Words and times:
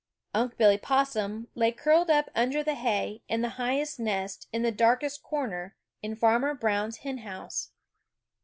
Unc' 0.33 0.57
Billy 0.57 0.79
Possum 0.79 1.47
lay 1.53 1.71
curled 1.71 2.09
up 2.09 2.31
under 2.33 2.63
the 2.63 2.73
hay 2.73 3.21
in 3.29 3.43
the 3.43 3.49
highest 3.61 3.99
nest 3.99 4.47
in 4.51 4.63
the 4.63 4.71
darkest 4.71 5.21
corner 5.21 5.75
in 6.01 6.15
Farmer 6.15 6.55
Brown's 6.55 6.97
hen 6.97 7.19
house. 7.19 7.69